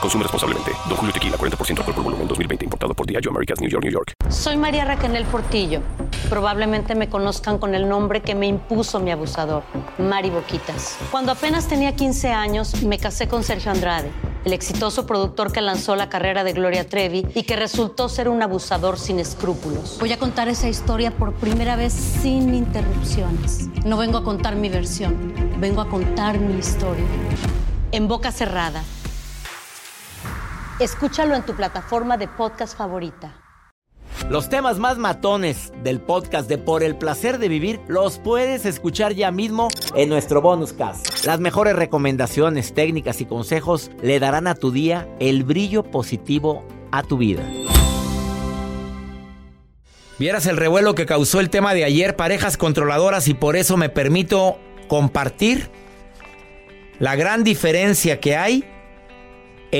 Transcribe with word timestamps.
Consume 0.00 0.22
responsablemente. 0.24 0.72
Don 0.88 0.96
Julio 0.96 1.12
Tequila, 1.12 1.36
40% 1.36 1.78
alcohol 1.78 1.94
por 1.94 2.04
volumen, 2.04 2.28
2020. 2.28 2.64
Importado 2.64 2.94
por 2.94 3.06
Diageo 3.06 3.30
Americas, 3.30 3.60
New 3.60 3.70
York, 3.70 3.84
New 3.84 3.92
York. 3.92 4.12
Soy 4.28 4.56
María 4.56 4.84
Raquel 4.84 5.24
Portillo. 5.24 5.80
Probablemente 6.28 6.94
me 6.94 7.08
conozcan 7.08 7.58
con 7.58 7.74
el 7.74 7.88
nombre 7.88 8.20
que 8.20 8.34
me 8.34 8.46
impuso 8.46 8.98
mi 9.00 9.10
abusador, 9.10 9.62
Mari 9.98 10.30
Boquitas. 10.30 10.98
Cuando 11.10 11.32
apenas 11.32 11.68
tenía 11.68 11.94
15 11.94 12.32
años, 12.32 12.82
me 12.82 12.98
casé 12.98 13.28
con 13.28 13.44
Sergio 13.44 13.70
Andrade, 13.70 14.10
el 14.44 14.52
exitoso 14.52 15.06
productor 15.06 15.52
que 15.52 15.60
lanzó 15.60 15.94
la 15.94 16.08
carrera 16.08 16.42
de 16.42 16.52
Gloria 16.52 16.88
Trevi 16.88 17.26
y 17.34 17.44
que 17.44 17.56
resultó 17.56 18.08
ser 18.08 18.28
un 18.28 18.42
abusador 18.42 18.98
sin 18.98 19.20
escrúpulos. 19.20 19.98
Voy 20.00 20.12
a 20.12 20.18
contar 20.18 20.48
esa 20.48 20.68
historia 20.68 21.12
por 21.12 21.32
primera 21.34 21.76
vez 21.76 21.92
sin 21.92 22.54
interrupciones. 22.54 23.68
No 23.84 23.96
vengo 23.96 24.18
a 24.18 24.24
contar 24.24 24.56
mi 24.56 24.68
versión, 24.68 25.32
vengo 25.58 25.80
a 25.80 25.88
contar 25.88 26.38
mi 26.40 26.58
historia. 26.58 27.04
En 27.92 28.08
boca 28.08 28.32
cerrada 28.32 28.82
Escúchalo 30.78 31.34
en 31.34 31.42
tu 31.42 31.54
plataforma 31.54 32.18
de 32.18 32.28
podcast 32.28 32.76
favorita. 32.76 33.34
Los 34.28 34.50
temas 34.50 34.78
más 34.78 34.98
matones 34.98 35.72
del 35.82 36.02
podcast 36.02 36.50
de 36.50 36.58
Por 36.58 36.82
el 36.82 36.96
placer 36.96 37.38
de 37.38 37.48
vivir 37.48 37.80
los 37.88 38.18
puedes 38.18 38.66
escuchar 38.66 39.14
ya 39.14 39.30
mismo 39.30 39.68
en 39.94 40.10
nuestro 40.10 40.42
bonus 40.42 40.74
cast. 40.74 41.24
Las 41.24 41.40
mejores 41.40 41.76
recomendaciones, 41.76 42.74
técnicas 42.74 43.22
y 43.22 43.24
consejos 43.24 43.90
le 44.02 44.20
darán 44.20 44.46
a 44.46 44.54
tu 44.54 44.70
día 44.70 45.08
el 45.18 45.44
brillo 45.44 45.82
positivo 45.82 46.62
a 46.92 47.02
tu 47.02 47.16
vida. 47.16 47.42
Vieras 50.18 50.44
el 50.44 50.58
revuelo 50.58 50.94
que 50.94 51.06
causó 51.06 51.40
el 51.40 51.48
tema 51.48 51.72
de 51.72 51.84
ayer, 51.84 52.16
parejas 52.16 52.58
controladoras, 52.58 53.28
y 53.28 53.34
por 53.34 53.56
eso 53.56 53.78
me 53.78 53.88
permito 53.88 54.58
compartir 54.88 55.70
la 56.98 57.16
gran 57.16 57.44
diferencia 57.44 58.20
que 58.20 58.36
hay 58.36 58.75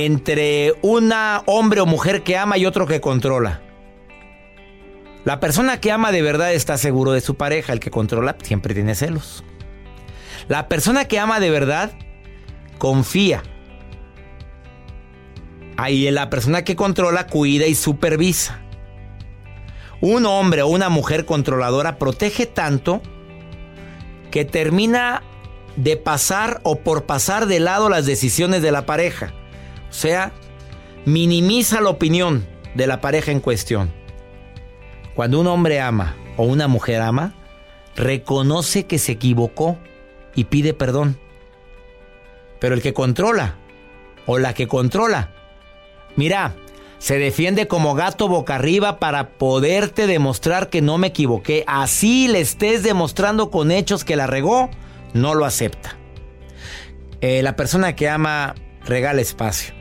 entre 0.05 0.75
una 0.83 1.42
hombre 1.47 1.80
o 1.80 1.86
mujer 1.86 2.22
que 2.22 2.36
ama 2.36 2.58
y 2.58 2.66
otro 2.66 2.86
que 2.86 3.00
controla. 3.00 3.62
La 5.25 5.41
persona 5.41 5.80
que 5.80 5.91
ama 5.91 6.12
de 6.12 6.22
verdad 6.22 6.53
está 6.53 6.77
seguro 6.77 7.12
de 7.12 7.20
su 7.20 7.36
pareja, 7.36 7.72
el 7.72 7.80
que 7.80 7.91
controla 7.91 8.36
siempre 8.42 8.75
tiene 8.75 8.94
celos. 8.94 9.42
La 10.48 10.69
persona 10.69 11.06
que 11.06 11.19
ama 11.19 11.41
de 11.41 11.50
verdad 11.50 11.92
confía. 12.78 13.43
Ahí 15.76 16.10
la 16.10 16.31
persona 16.31 16.62
que 16.62 16.76
controla 16.76 17.26
cuida 17.26 17.66
y 17.66 17.75
supervisa. 17.75 18.60
Un 20.00 20.26
hombre 20.26 20.62
o 20.62 20.69
una 20.69 20.91
mujer 20.91 21.25
controladora 21.25 21.99
protege 21.99 22.44
tanto 22.44 23.00
que 24.31 24.44
termina 24.44 25.22
de 25.76 25.97
pasar 25.97 26.60
o 26.65 26.76
por 26.81 27.06
pasar 27.06 27.47
de 27.47 27.60
lado 27.60 27.88
las 27.88 28.04
decisiones 28.04 28.62
de 28.62 28.72
la 28.72 28.87
pareja. 28.87 29.32
O 29.91 29.92
sea, 29.92 30.32
minimiza 31.04 31.80
la 31.80 31.91
opinión 31.91 32.47
de 32.74 32.86
la 32.86 33.00
pareja 33.00 33.32
en 33.32 33.41
cuestión. 33.41 33.92
Cuando 35.14 35.41
un 35.41 35.47
hombre 35.47 35.80
ama 35.80 36.16
o 36.36 36.44
una 36.44 36.69
mujer 36.69 37.00
ama, 37.00 37.34
reconoce 37.94 38.86
que 38.86 38.98
se 38.98 39.12
equivocó 39.12 39.78
y 40.34 40.44
pide 40.44 40.75
perdón. 40.75 41.19
Pero 42.60 42.75
el 42.75 42.82
que 42.82 42.92
controla 42.92 43.56
o 44.26 44.38
la 44.38 44.54
que 44.54 44.66
controla, 44.66 45.32
mira, 46.16 46.54
se 46.98 47.19
defiende 47.19 47.69
como 47.69 47.94
gato 47.94 48.28
boca 48.28 48.56
arriba 48.56 48.98
para 48.98 49.30
poderte 49.30 50.06
demostrar 50.06 50.70
que 50.70 50.82
no 50.82 50.98
me 50.98 51.08
equivoqué. 51.08 51.64
Así 51.66 52.28
le 52.28 52.41
estés 52.41 52.82
demostrando 52.82 53.50
con 53.50 53.70
hechos 53.70 54.04
que 54.04 54.16
la 54.16 54.26
regó, 54.26 54.70
no 55.14 55.34
lo 55.34 55.44
acepta. 55.44 55.96
Eh, 57.20 57.42
la 57.42 57.56
persona 57.56 57.94
que 57.96 58.08
ama 58.08 58.54
regala 58.84 59.20
espacio. 59.20 59.75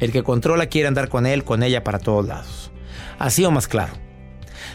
El 0.00 0.12
que 0.12 0.22
controla 0.22 0.66
quiere 0.66 0.88
andar 0.88 1.08
con 1.08 1.26
él, 1.26 1.44
con 1.44 1.62
ella 1.62 1.84
para 1.84 1.98
todos 1.98 2.26
lados. 2.26 2.70
Así 3.18 3.44
o 3.44 3.50
más 3.50 3.68
claro. 3.68 3.92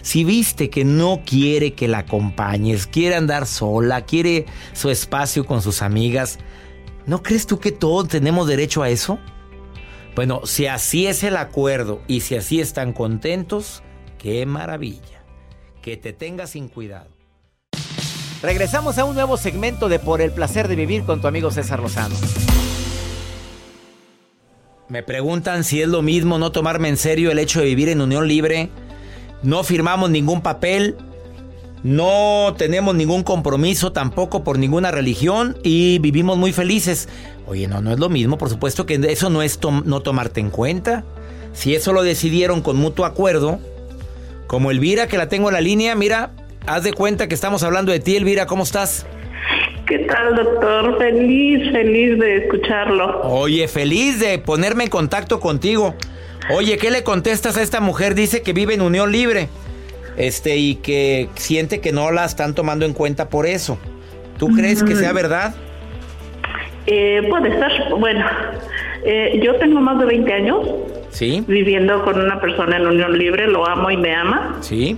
Si 0.01 0.23
viste 0.23 0.69
que 0.69 0.83
no 0.83 1.21
quiere 1.25 1.73
que 1.73 1.87
la 1.87 1.99
acompañes, 1.99 2.87
quiere 2.87 3.15
andar 3.15 3.47
sola, 3.47 4.01
quiere 4.01 4.45
su 4.73 4.89
espacio 4.89 5.45
con 5.45 5.61
sus 5.61 5.81
amigas, 5.81 6.39
¿no 7.05 7.23
crees 7.23 7.47
tú 7.47 7.59
que 7.59 7.71
todos 7.71 8.09
tenemos 8.09 8.47
derecho 8.47 8.83
a 8.83 8.89
eso? 8.89 9.17
Bueno, 10.15 10.41
si 10.45 10.67
así 10.67 11.07
es 11.07 11.23
el 11.23 11.37
acuerdo 11.37 12.01
y 12.07 12.19
si 12.21 12.35
así 12.35 12.59
están 12.59 12.93
contentos, 12.93 13.81
qué 14.17 14.45
maravilla. 14.45 15.23
Que 15.81 15.97
te 15.97 16.13
tengas 16.13 16.51
sin 16.51 16.67
cuidado. 16.67 17.09
Regresamos 18.41 18.97
a 18.97 19.05
un 19.05 19.15
nuevo 19.15 19.37
segmento 19.37 19.87
de 19.87 19.99
Por 19.99 20.21
el 20.21 20.31
placer 20.31 20.67
de 20.67 20.75
vivir 20.75 21.05
con 21.05 21.21
tu 21.21 21.27
amigo 21.27 21.49
César 21.49 21.79
Lozano. 21.79 22.15
Me 24.93 25.01
preguntan 25.01 25.63
si 25.63 25.81
es 25.81 25.87
lo 25.87 26.03
mismo 26.03 26.37
no 26.37 26.51
tomarme 26.51 26.87
en 26.87 26.97
serio 26.97 27.31
el 27.31 27.39
hecho 27.39 27.59
de 27.59 27.65
vivir 27.65 27.89
en 27.89 27.99
unión 27.99 28.27
libre. 28.27 28.69
No 29.41 29.63
firmamos 29.63 30.11
ningún 30.11 30.41
papel. 30.41 30.97
No 31.81 32.53
tenemos 32.59 32.93
ningún 32.93 33.23
compromiso 33.23 33.91
tampoco 33.91 34.43
por 34.43 34.59
ninguna 34.59 34.91
religión 34.91 35.57
y 35.63 35.97
vivimos 35.97 36.37
muy 36.37 36.53
felices. 36.53 37.09
Oye, 37.47 37.67
no, 37.67 37.81
no 37.81 37.91
es 37.91 37.97
lo 37.97 38.07
mismo, 38.07 38.37
por 38.37 38.49
supuesto 38.49 38.85
que 38.85 39.01
eso 39.09 39.31
no 39.31 39.41
es 39.41 39.59
no 39.83 40.01
tomarte 40.01 40.41
en 40.41 40.51
cuenta. 40.51 41.03
Si 41.53 41.73
eso 41.73 41.91
lo 41.91 42.03
decidieron 42.03 42.61
con 42.61 42.77
mutuo 42.77 43.05
acuerdo, 43.05 43.57
como 44.45 44.69
Elvira, 44.69 45.07
que 45.07 45.17
la 45.17 45.27
tengo 45.27 45.49
en 45.49 45.55
la 45.55 45.61
línea, 45.61 45.95
mira, 45.95 46.33
haz 46.67 46.83
de 46.83 46.93
cuenta 46.93 47.27
que 47.27 47.33
estamos 47.33 47.63
hablando 47.63 47.91
de 47.91 47.99
ti, 47.99 48.15
Elvira, 48.15 48.45
¿cómo 48.45 48.61
estás? 48.61 49.07
¿Qué 49.93 49.99
tal, 49.99 50.35
doctor? 50.35 50.97
Feliz, 50.97 51.71
feliz 51.71 52.17
de 52.17 52.37
escucharlo. 52.37 53.21
Oye, 53.25 53.67
feliz 53.67 54.19
de 54.19 54.39
ponerme 54.39 54.85
en 54.85 54.89
contacto 54.89 55.39
contigo. 55.39 55.93
Oye, 56.49 56.79
¿qué 56.79 56.89
le 56.89 57.03
contestas 57.03 57.57
a 57.57 57.61
esta 57.61 57.79
mujer? 57.79 58.15
Dice 58.15 58.41
que 58.41 58.53
vive 58.53 58.73
en 58.73 58.81
unión 58.81 59.11
libre. 59.11 59.49
Este, 60.17 60.57
y 60.57 60.77
que 60.77 61.29
siente 61.35 61.79
que 61.79 61.91
no 61.91 62.09
la 62.09 62.25
están 62.25 62.55
tomando 62.55 62.87
en 62.87 62.93
cuenta 62.93 63.29
por 63.29 63.45
eso. 63.45 63.77
¿Tú 64.39 64.47
crees 64.47 64.81
que 64.81 64.95
sea 64.95 65.13
verdad? 65.13 65.53
Eh, 66.87 67.21
puede 67.29 67.51
ser. 67.51 67.93
Bueno, 67.99 68.25
eh, 69.05 69.39
yo 69.43 69.57
tengo 69.57 69.79
más 69.79 69.99
de 69.99 70.05
20 70.05 70.33
años. 70.33 70.69
Sí. 71.11 71.43
Viviendo 71.47 72.03
con 72.03 72.19
una 72.19 72.41
persona 72.41 72.77
en 72.77 72.87
unión 72.87 73.15
libre, 73.15 73.45
lo 73.45 73.69
amo 73.69 73.91
y 73.91 73.97
me 73.97 74.15
ama. 74.15 74.57
Sí. 74.61 74.97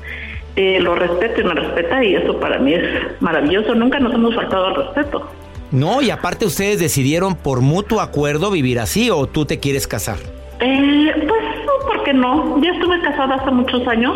Eh, 0.55 0.79
lo 0.79 0.95
respeto 0.95 1.41
y 1.41 1.43
me 1.43 1.53
respeta 1.53 2.03
y 2.03 2.15
eso 2.15 2.39
para 2.39 2.59
mí 2.59 2.73
es 2.73 3.21
maravilloso. 3.21 3.75
Nunca 3.75 3.99
nos 3.99 4.13
hemos 4.13 4.33
faltado 4.35 4.67
al 4.67 4.75
respeto. 4.75 5.29
No, 5.71 6.01
y 6.01 6.09
aparte 6.09 6.45
ustedes 6.45 6.79
decidieron 6.79 7.35
por 7.35 7.61
mutuo 7.61 7.99
acuerdo 7.99 8.51
vivir 8.51 8.79
así 8.79 9.09
o 9.09 9.27
tú 9.27 9.45
te 9.45 9.59
quieres 9.59 9.87
casar. 9.87 10.17
Eh, 10.61 11.11
pues 11.27 11.41
no, 11.65 11.87
¿por 11.87 12.03
qué 12.03 12.13
no? 12.13 12.61
Ya 12.61 12.71
estuve 12.71 13.01
casada 13.01 13.35
hace 13.35 13.51
muchos 13.51 13.85
años 13.87 14.15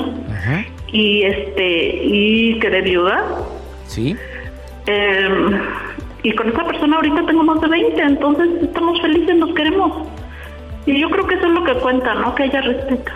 y 0.88 1.24
este 1.24 2.06
y 2.06 2.60
quedé 2.60 2.82
viuda. 2.82 3.22
Sí. 3.88 4.16
Em, 4.86 5.60
y 6.24 6.32
con 6.34 6.50
esa 6.50 6.66
persona 6.66 6.96
ahorita 6.96 7.26
tengo 7.26 7.44
más 7.44 7.60
de 7.60 7.68
20, 7.68 8.02
entonces 8.02 8.48
estamos 8.62 9.02
felices, 9.02 9.36
nos 9.36 9.54
queremos. 9.54 10.08
Y 10.86 11.00
yo 11.00 11.10
creo 11.10 11.28
que 11.28 11.36
eso 11.36 11.48
es 11.48 11.54
lo 11.54 11.64
que 11.66 11.74
cuenta, 11.74 12.14
¿no? 12.16 12.34
Que 12.36 12.46
ella 12.46 12.62
respeta. 12.62 13.14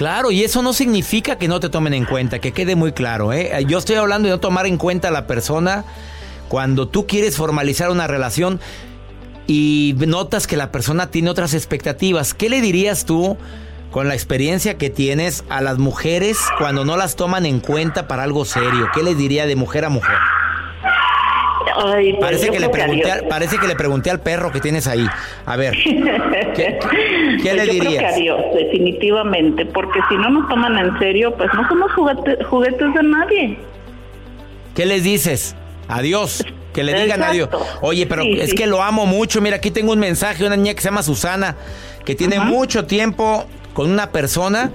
Claro, 0.00 0.30
y 0.30 0.42
eso 0.42 0.62
no 0.62 0.72
significa 0.72 1.36
que 1.36 1.46
no 1.46 1.60
te 1.60 1.68
tomen 1.68 1.92
en 1.92 2.06
cuenta, 2.06 2.38
que 2.38 2.52
quede 2.52 2.74
muy 2.74 2.92
claro. 2.92 3.34
¿eh? 3.34 3.52
Yo 3.68 3.76
estoy 3.76 3.96
hablando 3.96 4.28
de 4.28 4.32
no 4.32 4.40
tomar 4.40 4.66
en 4.66 4.78
cuenta 4.78 5.08
a 5.08 5.10
la 5.10 5.26
persona 5.26 5.84
cuando 6.48 6.88
tú 6.88 7.06
quieres 7.06 7.36
formalizar 7.36 7.90
una 7.90 8.06
relación 8.06 8.60
y 9.46 9.94
notas 9.98 10.46
que 10.46 10.56
la 10.56 10.72
persona 10.72 11.10
tiene 11.10 11.28
otras 11.28 11.52
expectativas. 11.52 12.32
¿Qué 12.32 12.48
le 12.48 12.62
dirías 12.62 13.04
tú 13.04 13.36
con 13.90 14.08
la 14.08 14.14
experiencia 14.14 14.78
que 14.78 14.88
tienes 14.88 15.44
a 15.50 15.60
las 15.60 15.76
mujeres 15.76 16.38
cuando 16.56 16.86
no 16.86 16.96
las 16.96 17.14
toman 17.14 17.44
en 17.44 17.60
cuenta 17.60 18.08
para 18.08 18.22
algo 18.22 18.46
serio? 18.46 18.88
¿Qué 18.94 19.02
les 19.02 19.18
diría 19.18 19.44
de 19.44 19.54
mujer 19.54 19.84
a 19.84 19.90
mujer? 19.90 20.16
Ay, 21.76 22.12
pues 22.12 22.20
Parece 22.20 22.46
yo 22.46 22.52
que, 22.52 22.60
le 22.60 22.68
pregunté, 22.68 23.10
al- 23.10 23.26
parece 23.28 23.58
que 23.58 23.66
le 23.66 23.74
pregunté 23.76 24.10
al 24.10 24.20
perro 24.20 24.50
que 24.52 24.60
tienes 24.60 24.86
ahí. 24.86 25.06
A 25.46 25.56
ver, 25.56 25.74
¿qué, 26.54 26.78
qué 27.42 27.54
le 27.54 27.64
Pues 27.64 27.66
yo 27.66 27.66
creo 27.66 27.66
que 27.66 27.70
dirías? 27.80 28.12
a 28.14 28.16
Dios, 28.16 28.40
definitivamente, 28.54 29.66
porque 29.66 30.00
si 30.08 30.16
no 30.16 30.30
nos 30.30 30.48
toman 30.48 30.76
en 30.78 30.98
serio, 30.98 31.34
pues 31.36 31.48
no 31.54 31.66
somos 31.68 31.90
juguete- 31.92 32.42
juguetes 32.44 32.94
de 32.94 33.02
nadie. 33.02 33.58
¿Qué 34.74 34.86
les 34.86 35.02
dices? 35.04 35.54
Adiós. 35.88 36.44
Que 36.72 36.84
le 36.84 36.94
digan 37.02 37.20
adiós. 37.22 37.48
Exacto. 37.52 37.78
Oye, 37.82 38.06
pero 38.06 38.22
Sí, 38.22 38.38
es 38.40 38.50
sí. 38.50 38.56
que 38.56 38.66
lo 38.68 38.80
amo 38.80 39.04
mucho. 39.04 39.40
Mira, 39.40 39.56
aquí 39.56 39.72
tengo 39.72 39.92
un 39.92 39.98
mensaje 39.98 40.38
de 40.38 40.46
una 40.46 40.56
niña 40.56 40.72
que 40.74 40.80
se 40.80 40.84
llama 40.88 41.02
Susana, 41.02 41.56
que 42.04 42.14
tiene 42.14 42.38
mucho 42.38 42.86
tiempo 42.86 43.44
con 43.74 43.90
una 43.90 44.10
persona, 44.12 44.70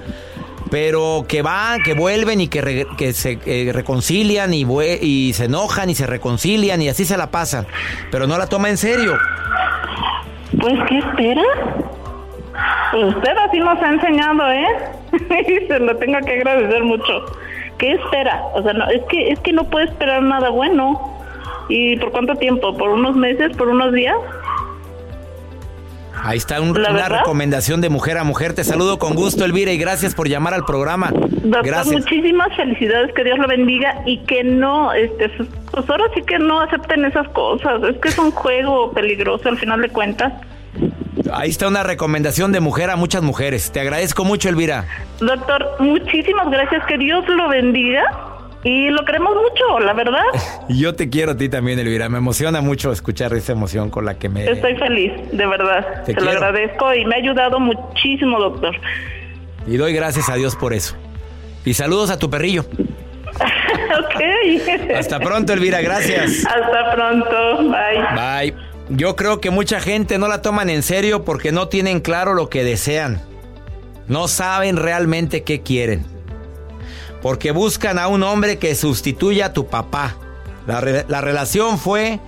pero 0.71 1.25
que 1.27 1.41
van, 1.41 1.81
que 1.83 1.93
vuelven 1.93 2.41
y 2.41 2.47
que, 2.47 2.61
re- 2.61 2.87
que 2.97 3.13
se 3.13 3.39
eh, 3.45 3.71
reconcilian 3.73 4.53
y, 4.53 5.33
se 5.33 5.45
enojan 5.45 5.89
y 5.89 5.95
se 5.95 6.07
reconcilian 6.07 6.81
y 6.81 6.89
así 6.89 7.05
se 7.05 7.17
la 7.17 7.31
pasan. 7.31 7.65
Pero 8.11 8.27
no 8.27 8.37
la 8.37 8.47
toma 8.47 8.69
en 8.69 8.77
serio. 8.77 9.17
Pues, 10.59 10.73
¿qué 10.89 10.97
espera? 10.99 11.43
Pues 12.91 13.15
usted 13.15 13.31
así 13.47 13.59
nos 13.59 13.81
ha 13.81 13.89
enseñado, 13.89 14.49
¿eh? 14.51 14.67
y 15.47 15.65
se 15.67 15.79
lo 15.79 15.95
tengo 15.97 16.17
que 16.25 16.33
agradecer 16.33 16.83
mucho. 16.83 17.25
¿Qué 17.77 17.91
espera? 17.93 18.41
O 18.53 18.63
sea, 18.63 18.73
no, 18.73 18.87
es 18.89 19.01
que 19.09 19.31
es 19.31 19.39
que 19.41 19.51
no 19.51 19.65
puede 19.69 19.85
esperar 19.85 20.21
nada 20.23 20.49
bueno. 20.49 21.11
¿Y 21.67 21.97
por 21.97 22.11
cuánto 22.11 22.35
tiempo? 22.35 22.77
¿Por 22.77 22.89
unos 22.89 23.15
meses? 23.15 23.55
¿Por 23.57 23.67
unos 23.67 23.91
días? 23.91 24.15
Ahí 26.25 26.37
está 26.39 26.59
un- 26.59 26.73
¿La 26.81 26.89
una 26.89 27.03
verdad? 27.03 27.19
recomendación 27.19 27.81
de 27.81 27.89
mujer 27.89 28.17
a 28.17 28.23
mujer. 28.23 28.53
Te 28.53 28.63
saludo 28.63 28.97
con 28.97 29.13
gusto, 29.13 29.45
Elvira, 29.45 29.71
y 29.71 29.77
gracias 29.77 30.15
por 30.15 30.27
llamar 30.27 30.55
al 30.55 30.65
programa. 30.65 31.11
Doctor, 31.11 31.63
Gracias. 31.63 31.93
muchísimas 31.95 32.55
felicidades, 32.55 33.13
que 33.13 33.23
Dios 33.23 33.37
lo 33.37 33.47
bendiga 33.47 34.01
y 34.07 34.17
que 34.25 34.43
no, 34.43 34.91
este, 34.93 35.29
pues 35.29 35.87
ahora 35.87 36.05
sí 36.15 36.23
que 36.23 36.39
no 36.39 36.61
acepten 36.61 37.05
esas 37.05 37.27
cosas. 37.29 37.83
Es 37.83 37.97
que 37.97 38.09
es 38.09 38.17
un 38.17 38.31
juego 38.31 38.91
peligroso 38.91 39.49
al 39.49 39.57
final 39.59 39.81
de 39.81 39.89
cuentas. 39.89 40.33
Ahí 41.31 41.49
está 41.51 41.67
una 41.67 41.83
recomendación 41.83 42.51
de 42.51 42.59
mujer 42.59 42.89
a 42.89 42.95
muchas 42.95 43.21
mujeres. 43.21 43.71
Te 43.71 43.79
agradezco 43.79 44.23
mucho, 44.25 44.49
Elvira. 44.49 44.85
Doctor, 45.19 45.75
muchísimas 45.79 46.49
gracias, 46.49 46.83
que 46.87 46.97
Dios 46.97 47.23
lo 47.27 47.49
bendiga 47.49 48.03
y 48.65 48.89
lo 48.89 49.05
queremos 49.05 49.31
mucho, 49.35 49.79
la 49.79 49.93
verdad. 49.93 50.23
Y 50.67 50.79
yo 50.81 50.95
te 50.95 51.07
quiero 51.07 51.33
a 51.33 51.37
ti 51.37 51.49
también, 51.49 51.77
Elvira. 51.77 52.09
Me 52.09 52.17
emociona 52.17 52.61
mucho 52.61 52.91
escuchar 52.91 53.31
esa 53.35 53.51
emoción 53.51 53.91
con 53.91 54.05
la 54.05 54.17
que 54.17 54.27
me... 54.27 54.49
Estoy 54.49 54.75
feliz, 54.75 55.13
de 55.31 55.45
verdad. 55.45 56.03
Te 56.03 56.15
Se 56.15 56.19
lo 56.19 56.31
agradezco 56.31 56.91
y 56.95 57.05
me 57.05 57.13
ha 57.13 57.17
ayudado 57.19 57.59
muchísimo, 57.59 58.39
doctor. 58.39 58.75
Y 59.67 59.77
doy 59.77 59.93
gracias 59.93 60.29
a 60.29 60.35
Dios 60.35 60.55
por 60.55 60.73
eso. 60.73 60.95
Y 61.63 61.75
saludos 61.75 62.09
a 62.09 62.17
tu 62.17 62.31
perrillo. 62.31 62.65
ok. 63.99 64.95
Hasta 64.97 65.19
pronto, 65.19 65.53
Elvira. 65.53 65.81
Gracias. 65.81 66.43
Hasta 66.47 66.95
pronto. 66.95 67.57
Bye. 67.69 68.51
Bye. 68.51 68.55
Yo 68.89 69.15
creo 69.15 69.41
que 69.41 69.51
mucha 69.51 69.79
gente 69.79 70.17
no 70.17 70.27
la 70.27 70.41
toman 70.41 70.71
en 70.71 70.81
serio 70.81 71.23
porque 71.23 71.51
no 71.51 71.67
tienen 71.67 71.99
claro 71.99 72.33
lo 72.33 72.49
que 72.49 72.63
desean. 72.63 73.21
No 74.07 74.27
saben 74.27 74.77
realmente 74.77 75.43
qué 75.43 75.61
quieren. 75.61 76.14
Porque 77.25 77.49
buscan 77.49 77.97
a 77.97 78.07
un 78.07 78.21
hombre 78.21 78.59
que 78.59 78.75
sustituya 78.75 79.47
a 79.47 79.53
tu 79.53 79.65
papá. 79.65 80.15
La, 80.67 80.79
re- 80.79 81.05
la 81.07 81.21
relación 81.21 81.79
fue 81.79 82.19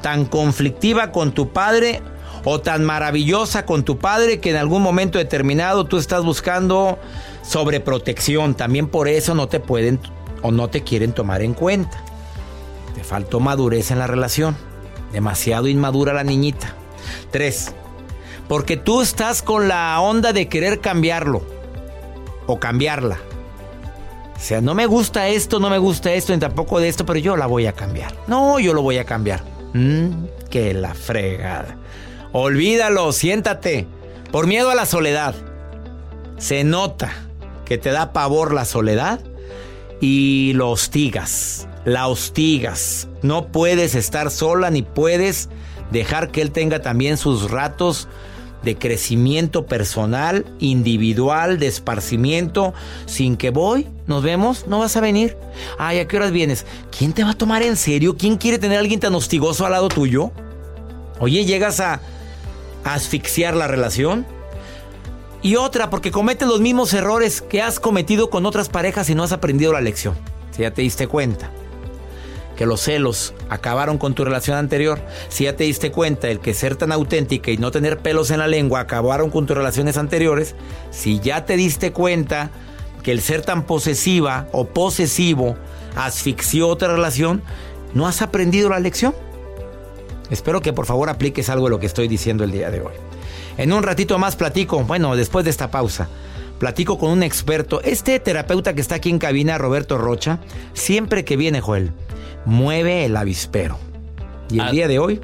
tan 0.00 0.26
conflictiva 0.26 1.10
con 1.10 1.32
tu 1.32 1.48
padre 1.52 2.02
o 2.44 2.60
tan 2.60 2.84
maravillosa 2.84 3.66
con 3.66 3.82
tu 3.82 3.98
padre 3.98 4.38
que 4.38 4.50
en 4.50 4.56
algún 4.56 4.80
momento 4.80 5.18
determinado 5.18 5.86
tú 5.86 5.98
estás 5.98 6.22
buscando 6.22 7.00
sobreprotección. 7.42 8.54
También 8.54 8.86
por 8.86 9.08
eso 9.08 9.34
no 9.34 9.48
te 9.48 9.58
pueden 9.58 9.98
o 10.42 10.52
no 10.52 10.70
te 10.70 10.84
quieren 10.84 11.12
tomar 11.12 11.42
en 11.42 11.54
cuenta. 11.54 12.00
Te 12.94 13.02
faltó 13.02 13.40
madurez 13.40 13.90
en 13.90 13.98
la 13.98 14.06
relación. 14.06 14.56
Demasiado 15.10 15.66
inmadura 15.66 16.12
la 16.12 16.22
niñita. 16.22 16.76
Tres, 17.32 17.72
porque 18.46 18.76
tú 18.76 19.02
estás 19.02 19.42
con 19.42 19.66
la 19.66 20.00
onda 20.00 20.32
de 20.32 20.46
querer 20.46 20.78
cambiarlo 20.80 21.42
o 22.46 22.60
cambiarla. 22.60 23.18
O 24.36 24.40
sea, 24.40 24.60
no 24.60 24.74
me 24.74 24.86
gusta 24.86 25.28
esto, 25.28 25.60
no 25.60 25.70
me 25.70 25.78
gusta 25.78 26.12
esto, 26.12 26.32
ni 26.32 26.38
tampoco 26.38 26.80
de 26.80 26.88
esto, 26.88 27.06
pero 27.06 27.18
yo 27.18 27.36
la 27.36 27.46
voy 27.46 27.66
a 27.66 27.72
cambiar. 27.72 28.14
No, 28.26 28.58
yo 28.58 28.74
lo 28.74 28.82
voy 28.82 28.98
a 28.98 29.04
cambiar. 29.04 29.42
Mm, 29.72 30.26
que 30.50 30.74
la 30.74 30.94
fregada. 30.94 31.78
Olvídalo, 32.32 33.12
siéntate. 33.12 33.86
Por 34.30 34.46
miedo 34.46 34.70
a 34.70 34.74
la 34.74 34.86
soledad. 34.86 35.34
Se 36.38 36.64
nota 36.64 37.12
que 37.64 37.78
te 37.78 37.90
da 37.90 38.12
pavor 38.12 38.52
la 38.52 38.64
soledad 38.64 39.20
y 40.00 40.52
lo 40.54 40.70
hostigas, 40.70 41.68
la 41.84 42.08
hostigas. 42.08 43.08
No 43.22 43.46
puedes 43.48 43.94
estar 43.94 44.30
sola 44.30 44.70
ni 44.70 44.82
puedes 44.82 45.48
dejar 45.90 46.30
que 46.30 46.42
él 46.42 46.50
tenga 46.50 46.82
también 46.82 47.16
sus 47.16 47.50
ratos 47.50 48.08
de 48.64 48.76
crecimiento 48.76 49.66
personal, 49.66 50.44
individual, 50.58 51.58
de 51.58 51.66
esparcimiento, 51.66 52.74
sin 53.06 53.36
que 53.36 53.50
voy, 53.50 53.86
nos 54.06 54.22
vemos, 54.22 54.66
no 54.66 54.80
vas 54.80 54.96
a 54.96 55.00
venir. 55.00 55.36
Ay, 55.78 55.98
¿a 55.98 56.08
qué 56.08 56.16
horas 56.16 56.32
vienes? 56.32 56.66
¿Quién 56.96 57.12
te 57.12 57.22
va 57.22 57.30
a 57.30 57.38
tomar 57.38 57.62
en 57.62 57.76
serio? 57.76 58.16
¿Quién 58.16 58.36
quiere 58.36 58.58
tener 58.58 58.78
a 58.78 58.80
alguien 58.80 59.00
tan 59.00 59.14
hostigoso 59.14 59.66
al 59.66 59.72
lado 59.72 59.88
tuyo? 59.88 60.32
Oye, 61.20 61.44
llegas 61.44 61.80
a 61.80 62.00
asfixiar 62.84 63.54
la 63.54 63.68
relación. 63.68 64.26
Y 65.42 65.56
otra, 65.56 65.90
porque 65.90 66.10
cometes 66.10 66.48
los 66.48 66.60
mismos 66.60 66.94
errores 66.94 67.42
que 67.42 67.60
has 67.60 67.78
cometido 67.78 68.30
con 68.30 68.46
otras 68.46 68.68
parejas 68.68 69.10
y 69.10 69.14
no 69.14 69.22
has 69.22 69.32
aprendido 69.32 69.72
la 69.72 69.82
lección. 69.82 70.14
Si 70.52 70.62
ya 70.62 70.72
te 70.72 70.82
diste 70.82 71.06
cuenta 71.06 71.50
que 72.56 72.66
los 72.66 72.80
celos 72.80 73.34
acabaron 73.48 73.98
con 73.98 74.14
tu 74.14 74.24
relación 74.24 74.56
anterior, 74.56 75.00
si 75.28 75.44
ya 75.44 75.56
te 75.56 75.64
diste 75.64 75.90
cuenta 75.90 76.28
el 76.28 76.40
que 76.40 76.54
ser 76.54 76.76
tan 76.76 76.92
auténtica 76.92 77.50
y 77.50 77.56
no 77.56 77.70
tener 77.70 77.98
pelos 77.98 78.30
en 78.30 78.38
la 78.38 78.46
lengua 78.46 78.80
acabaron 78.80 79.30
con 79.30 79.46
tus 79.46 79.56
relaciones 79.56 79.96
anteriores, 79.96 80.54
si 80.90 81.20
ya 81.20 81.44
te 81.44 81.56
diste 81.56 81.92
cuenta 81.92 82.50
que 83.02 83.12
el 83.12 83.20
ser 83.20 83.42
tan 83.42 83.64
posesiva 83.64 84.48
o 84.52 84.66
posesivo 84.66 85.56
asfixió 85.96 86.68
otra 86.68 86.88
relación, 86.88 87.42
no 87.92 88.06
has 88.06 88.22
aprendido 88.22 88.70
la 88.70 88.80
lección. 88.80 89.14
Espero 90.30 90.60
que 90.62 90.72
por 90.72 90.86
favor 90.86 91.10
apliques 91.10 91.48
algo 91.48 91.66
de 91.66 91.70
lo 91.70 91.80
que 91.80 91.86
estoy 91.86 92.08
diciendo 92.08 92.44
el 92.44 92.50
día 92.50 92.70
de 92.70 92.80
hoy. 92.80 92.94
En 93.56 93.72
un 93.72 93.82
ratito 93.82 94.18
más 94.18 94.36
platico, 94.36 94.82
bueno, 94.84 95.14
después 95.14 95.44
de 95.44 95.50
esta 95.50 95.70
pausa, 95.70 96.08
platico 96.58 96.98
con 96.98 97.10
un 97.10 97.22
experto. 97.22 97.80
Este 97.82 98.18
terapeuta 98.20 98.74
que 98.74 98.80
está 98.80 98.96
aquí 98.96 99.10
en 99.10 99.18
cabina, 99.18 99.58
Roberto 99.58 99.98
Rocha, 99.98 100.40
siempre 100.72 101.24
que 101.24 101.36
viene, 101.36 101.60
Joel, 101.60 101.90
mueve 102.44 103.04
el 103.04 103.16
avispero. 103.16 103.78
Y 104.50 104.54
el 104.56 104.60
Ah, 104.60 104.70
día 104.70 104.88
de 104.88 104.98
hoy 104.98 105.20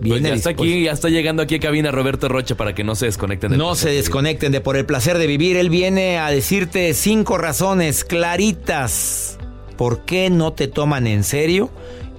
viene 0.00 0.20
Pues 0.20 0.22
ya 0.22 0.34
está 0.34 0.50
dispuesto. 0.50 0.62
aquí, 0.62 0.84
ya 0.84 0.92
está 0.92 1.08
llegando 1.08 1.42
aquí 1.42 1.54
a 1.56 1.60
cabina 1.60 1.90
Roberto 1.90 2.28
Rocha 2.28 2.56
para 2.56 2.74
que 2.74 2.84
no 2.84 2.94
se 2.94 3.06
desconecten. 3.06 3.50
del 3.50 3.58
No 3.58 3.74
se 3.74 3.90
desconecten 3.90 4.50
de 4.52 4.60
por 4.60 4.76
el 4.76 4.86
placer 4.86 5.18
de 5.18 5.26
vivir. 5.26 5.56
Él 5.56 5.70
viene 5.70 6.18
a 6.18 6.30
decirte 6.30 6.92
cinco 6.94 7.38
razones 7.38 8.04
claritas 8.04 9.38
por 9.76 10.04
qué 10.04 10.30
no 10.30 10.52
te 10.52 10.68
toman 10.68 11.06
en 11.06 11.24
serio. 11.24 11.70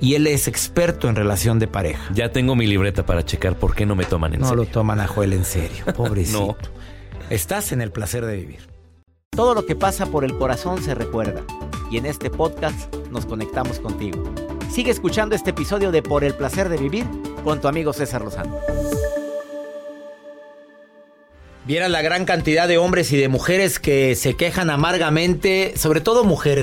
Y 0.02 0.16
él 0.16 0.28
es 0.28 0.50
experto 0.50 1.08
en 1.08 1.16
relación 1.16 1.60
de 1.60 1.68
pareja. 1.68 2.04
Ya 2.14 2.30
tengo 2.30 2.56
mi 2.58 2.68
libreta 2.68 3.06
para 3.06 3.24
checar 3.26 3.56
por 3.58 3.74
qué 3.74 3.86
no 3.86 3.96
me 3.96 4.04
toman 4.04 4.34
en 4.34 4.42
No 4.42 4.48
serio. 4.50 4.64
lo 4.64 4.70
toman 4.70 5.00
a 5.00 5.08
Joel 5.08 5.32
en 5.32 5.46
serio, 5.46 5.86
pobrecito. 5.96 6.40
No. 6.40 6.58
Estás 7.30 7.72
en 7.72 7.82
el 7.82 7.92
placer 7.92 8.26
de 8.26 8.36
vivir. 8.36 8.68
Todo 9.32 9.56
lo 9.56 9.66
que 9.66 9.76
pasa 9.76 10.06
por 10.06 10.26
el 10.26 10.38
corazón 10.38 10.84
se 10.84 10.94
recuerda. 10.94 11.42
Y 11.90 11.98
en 11.98 12.06
este 12.06 12.30
podcast 12.30 12.94
nos 13.12 13.26
conectamos 13.26 13.80
contigo. 13.80 14.24
Sigue 14.70 14.92
escuchando 14.92 15.34
este 15.34 15.52
episodio 15.52 15.92
de 15.92 16.04
Por 16.04 16.24
el 16.24 16.36
placer 16.36 16.68
de 16.68 16.78
vivir 16.78 17.06
con 17.44 17.62
tu 17.62 17.68
amigo 17.68 17.94
César 17.94 18.24
Lozano. 18.24 18.60
Vieras 21.66 21.90
la 21.90 22.02
gran 22.02 22.26
cantidad 22.26 22.68
de 22.68 22.78
hombres 22.78 23.12
y 23.14 23.18
de 23.18 23.30
mujeres 23.30 23.80
que 23.80 24.16
se 24.16 24.36
quejan 24.36 24.70
amargamente, 24.70 25.74
sobre 25.78 26.02
todo 26.02 26.26
mujeres. 26.26 26.63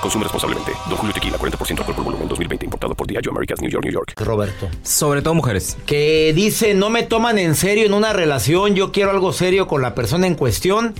Consume 0.00 0.24
responsablemente. 0.24 0.72
Don 0.88 0.96
Julio 0.96 1.12
Tequila, 1.12 1.38
40% 1.38 1.78
alcohol 1.78 1.94
por 1.94 2.04
volumen, 2.04 2.28
2020. 2.28 2.64
Importado 2.64 2.94
por 2.94 3.06
Diageo 3.06 3.32
Americas, 3.32 3.60
New 3.60 3.70
York, 3.70 3.84
New 3.84 3.92
York. 3.92 4.12
Roberto. 4.16 4.68
Sobre 4.82 5.22
todo 5.22 5.34
mujeres. 5.34 5.76
Que 5.86 6.32
dice, 6.34 6.74
no 6.74 6.90
me 6.90 7.02
toman 7.02 7.38
en 7.38 7.54
serio 7.54 7.86
en 7.86 7.94
una 7.94 8.12
relación, 8.12 8.74
yo 8.74 8.92
quiero 8.92 9.10
algo 9.10 9.32
serio 9.32 9.66
con 9.66 9.82
la 9.82 9.94
persona 9.94 10.26
en 10.26 10.34
cuestión. 10.34 10.94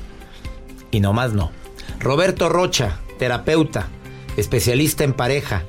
Y 0.90 1.00
nomás 1.00 1.32
no. 1.32 1.50
Roberto 2.00 2.48
Rocha, 2.48 2.98
terapeuta, 3.18 3.88
especialista 4.36 5.04
en 5.04 5.12
pareja. 5.12 5.64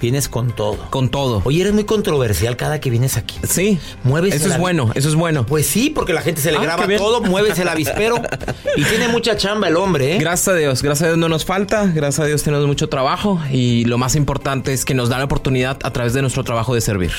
Vienes 0.00 0.28
con 0.28 0.52
todo. 0.52 0.78
Con 0.90 1.08
todo. 1.08 1.42
Oye, 1.44 1.60
eres 1.60 1.72
muy 1.72 1.84
controversial 1.84 2.56
cada 2.56 2.80
que 2.80 2.90
vienes 2.90 3.16
aquí. 3.16 3.36
Sí. 3.48 3.78
Mueves 4.02 4.34
Eso 4.34 4.48
es 4.48 4.58
bueno, 4.58 4.90
eso 4.94 5.08
es 5.08 5.14
bueno. 5.14 5.46
Pues 5.46 5.66
sí, 5.66 5.90
porque 5.90 6.12
la 6.12 6.22
gente 6.22 6.40
se 6.40 6.50
le 6.50 6.58
Ah, 6.58 6.62
graba 6.62 6.86
todo, 6.96 7.20
mueves 7.22 7.58
el 7.58 7.68
avispero. 7.68 8.20
y 8.76 8.84
tiene 8.84 9.08
mucha 9.08 9.36
chamba 9.36 9.68
el 9.68 9.76
hombre, 9.76 10.16
¿eh? 10.16 10.18
Gracias 10.18 10.48
a 10.48 10.54
Dios, 10.54 10.82
gracias 10.82 11.02
a 11.02 11.06
Dios 11.08 11.18
no 11.18 11.28
nos 11.28 11.44
falta, 11.44 11.86
gracias 11.86 12.20
a 12.20 12.26
Dios 12.26 12.42
tenemos 12.42 12.66
mucho 12.66 12.88
trabajo 12.88 13.40
y 13.50 13.84
lo 13.84 13.98
más 13.98 14.14
importante 14.16 14.72
es 14.72 14.84
que 14.84 14.94
nos 14.94 15.08
da 15.08 15.18
la 15.18 15.24
oportunidad 15.24 15.78
a 15.82 15.90
través 15.92 16.12
de 16.12 16.22
nuestro 16.22 16.44
trabajo 16.44 16.74
de 16.74 16.80
servir. 16.80 17.12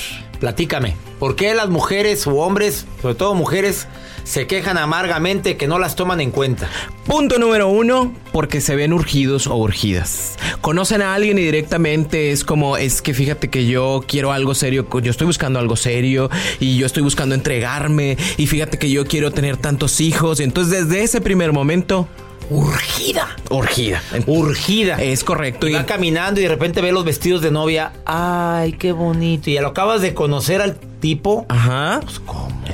Platícame, 0.46 0.96
¿por 1.18 1.36
qué 1.36 1.56
las 1.56 1.70
mujeres 1.70 2.28
o 2.28 2.36
hombres, 2.36 2.86
sobre 3.02 3.16
todo 3.16 3.34
mujeres, 3.34 3.88
se 4.26 4.46
quejan 4.46 4.78
amargamente 4.78 5.58
que 5.58 5.66
no 5.66 5.80
las 5.80 5.96
toman 5.96 6.22
en 6.22 6.30
cuenta? 6.30 6.70
Punto 7.08 7.40
número 7.40 7.68
uno, 7.68 8.14
porque 8.32 8.62
se 8.62 8.76
ven 8.76 8.94
urgidos 8.94 9.48
o 9.48 9.56
urgidas. 9.56 10.38
Conocen 10.62 11.02
a 11.02 11.16
alguien 11.16 11.40
y 11.40 11.42
directamente 11.42 12.30
es 12.30 12.44
como, 12.44 12.78
es 12.78 13.02
que 13.02 13.16
fíjate 13.16 13.50
que 13.50 13.66
yo 13.66 14.04
quiero 14.08 14.32
algo 14.32 14.54
serio, 14.54 14.88
yo 15.02 15.10
estoy 15.10 15.26
buscando 15.26 15.58
algo 15.58 15.76
serio 15.76 16.30
y 16.60 16.78
yo 16.78 16.86
estoy 16.86 17.02
buscando 17.02 17.34
entregarme 17.34 18.16
y 18.38 18.46
fíjate 18.46 18.78
que 18.78 18.92
yo 18.92 19.08
quiero 19.08 19.32
tener 19.32 19.58
tantos 19.58 20.00
hijos. 20.00 20.40
Entonces 20.40 20.88
desde 20.88 21.02
ese 21.02 21.22
primer 21.22 21.54
momento, 21.54 22.08
Urgida. 22.50 23.36
urgida. 23.50 24.02
Urgida. 24.28 25.02
Es 25.02 25.24
correcto. 25.24 25.68
Y 25.68 25.74
va 25.74 25.86
caminando 25.86 26.40
y 26.40 26.44
de 26.44 26.50
repente 26.50 26.82
ve 26.82 26.92
los 26.92 27.04
vestidos 27.04 27.42
de 27.42 27.52
novia. 27.52 27.92
Ay, 28.06 28.74
qué 28.74 28.92
bonito. 28.92 29.50
Y 29.50 29.54
ya 29.54 29.62
lo 29.62 29.70
acabas 29.70 30.02
de 30.02 30.14
conocer 30.14 30.62
al 30.62 30.78
tipo. 30.96 31.46
Ajá. 31.50 32.00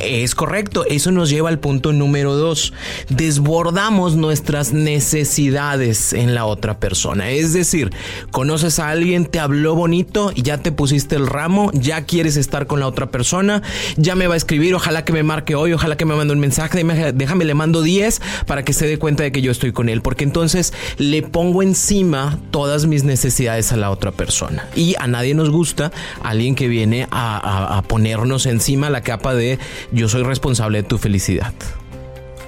Es 0.01 0.35
correcto. 0.35 0.85
Eso 0.87 1.11
nos 1.11 1.29
lleva 1.29 1.49
al 1.49 1.59
punto 1.59 1.91
número 1.93 2.35
dos. 2.35 2.73
Desbordamos 3.09 4.15
nuestras 4.15 4.73
necesidades 4.73 6.13
en 6.13 6.33
la 6.33 6.45
otra 6.45 6.79
persona. 6.79 7.29
Es 7.29 7.53
decir, 7.53 7.91
conoces 8.31 8.79
a 8.79 8.89
alguien, 8.89 9.25
te 9.25 9.39
habló 9.39 9.75
bonito 9.75 10.31
ya 10.35 10.57
te 10.57 10.71
pusiste 10.71 11.15
el 11.15 11.27
ramo, 11.27 11.69
ya 11.73 12.03
quieres 12.05 12.35
estar 12.35 12.65
con 12.67 12.79
la 12.79 12.87
otra 12.87 13.11
persona, 13.11 13.61
ya 13.97 14.15
me 14.15 14.27
va 14.27 14.33
a 14.33 14.37
escribir, 14.37 14.73
ojalá 14.73 15.05
que 15.05 15.13
me 15.13 15.23
marque 15.23 15.55
hoy, 15.55 15.73
ojalá 15.73 15.95
que 15.97 16.05
me 16.05 16.15
mande 16.15 16.33
un 16.33 16.39
mensaje, 16.39 16.77
déjame, 16.83 17.11
déjame, 17.13 17.45
le 17.45 17.53
mando 17.53 17.81
10 17.81 18.21
para 18.47 18.63
que 18.63 18.73
se 18.73 18.87
dé 18.87 18.97
cuenta 18.97 19.23
de 19.23 19.31
que 19.31 19.41
yo 19.41 19.51
estoy 19.51 19.71
con 19.71 19.87
él, 19.89 20.01
porque 20.01 20.23
entonces 20.23 20.73
le 20.97 21.21
pongo 21.21 21.61
encima 21.63 22.39
todas 22.51 22.85
mis 22.85 23.03
necesidades 23.03 23.71
a 23.71 23.77
la 23.77 23.91
otra 23.91 24.11
persona. 24.11 24.67
Y 24.75 24.95
a 24.99 25.07
nadie 25.07 25.33
nos 25.35 25.49
gusta 25.49 25.91
alguien 26.23 26.55
que 26.55 26.67
viene 26.67 27.07
a, 27.11 27.37
a- 27.37 27.77
a 27.77 27.81
ponernos 28.15 28.45
encima 28.45 28.89
la 28.89 29.01
capa 29.01 29.33
de 29.33 29.57
yo 29.91 30.09
soy 30.09 30.23
responsable 30.23 30.81
de 30.81 30.87
tu 30.87 30.97
felicidad. 30.97 31.53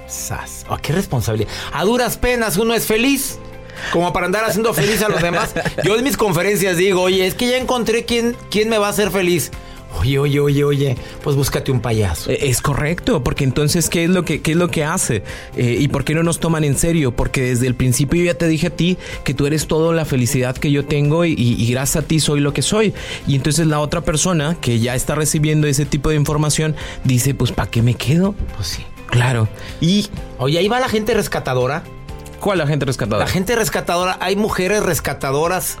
Sas. 0.06 0.66
Oh, 0.68 0.76
qué 0.76 0.92
responsabilidad. 0.92 1.50
A 1.72 1.84
duras 1.84 2.18
penas 2.18 2.56
uno 2.56 2.74
es 2.74 2.86
feliz. 2.86 3.38
Como 3.92 4.12
para 4.12 4.26
andar 4.26 4.44
haciendo 4.44 4.72
feliz 4.74 5.02
a 5.02 5.08
los 5.08 5.20
demás. 5.20 5.54
Yo 5.84 5.96
en 5.96 6.04
mis 6.04 6.16
conferencias 6.16 6.76
digo, 6.76 7.02
oye, 7.02 7.26
es 7.26 7.34
que 7.34 7.48
ya 7.48 7.56
encontré 7.56 8.04
quién, 8.04 8.36
quién 8.50 8.68
me 8.68 8.78
va 8.78 8.86
a 8.86 8.90
hacer 8.90 9.10
feliz. 9.10 9.50
Oye, 10.00 10.18
oye, 10.18 10.40
oye, 10.40 10.64
oye, 10.64 10.96
pues 11.22 11.36
búscate 11.36 11.70
un 11.72 11.80
payaso. 11.80 12.30
Eh, 12.30 12.38
Es 12.48 12.60
correcto, 12.60 13.22
porque 13.22 13.44
entonces, 13.44 13.88
¿qué 13.88 14.04
es 14.04 14.10
lo 14.10 14.24
que, 14.24 14.42
qué 14.42 14.50
es 14.52 14.56
lo 14.56 14.68
que 14.68 14.84
hace? 14.84 15.22
Eh, 15.56 15.76
¿Y 15.80 15.88
por 15.88 16.04
qué 16.04 16.14
no 16.14 16.22
nos 16.22 16.40
toman 16.40 16.64
en 16.64 16.76
serio? 16.76 17.12
Porque 17.14 17.42
desde 17.42 17.66
el 17.66 17.74
principio 17.74 18.18
yo 18.20 18.26
ya 18.32 18.38
te 18.38 18.46
dije 18.48 18.66
a 18.66 18.70
ti 18.70 18.98
que 19.24 19.34
tú 19.34 19.46
eres 19.46 19.66
toda 19.66 19.94
la 19.94 20.04
felicidad 20.04 20.56
que 20.56 20.70
yo 20.70 20.84
tengo 20.84 21.24
y, 21.24 21.66
gracias 21.70 22.04
a 22.04 22.06
ti 22.06 22.20
soy 22.20 22.40
lo 22.40 22.52
que 22.52 22.62
soy. 22.62 22.92
Y 23.26 23.34
entonces 23.36 23.66
la 23.66 23.80
otra 23.80 24.00
persona 24.02 24.56
que 24.60 24.78
ya 24.80 24.94
está 24.94 25.14
recibiendo 25.14 25.66
ese 25.66 25.86
tipo 25.86 26.08
de 26.10 26.16
información 26.16 26.74
dice, 27.04 27.34
pues 27.34 27.52
¿para 27.52 27.70
qué 27.70 27.80
me 27.82 27.94
quedo? 27.94 28.34
Pues 28.56 28.68
sí. 28.68 28.82
Claro. 29.08 29.48
¿Y 29.80 30.06
Oye, 30.38 30.58
ahí 30.58 30.66
va 30.68 30.80
la 30.80 30.88
gente 30.88 31.14
rescatadora. 31.14 31.84
cuál 32.40 32.58
la 32.58 32.66
gente 32.66 32.84
rescatada? 32.84 33.24
La 33.24 33.30
gente 33.30 33.54
rescatadora, 33.54 34.18
hay 34.20 34.34
mujeres 34.36 34.82
rescatadoras 34.82 35.78